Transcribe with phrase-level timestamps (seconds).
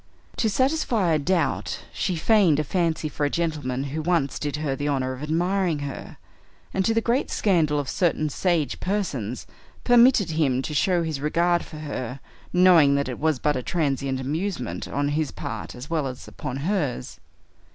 [0.37, 4.75] To satisfy a doubt, she feigned a fancy for a gentleman who once did her
[4.75, 6.17] the honor of admiring her,
[6.73, 9.45] and, to the great scandal of certain sage persons,
[9.83, 12.19] permitted him to show his regard for her,
[12.51, 16.57] knowing that it was but a transient amusement on his part as well as upon
[16.65, 17.19] hers.